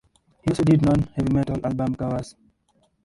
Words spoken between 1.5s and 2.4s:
album covers.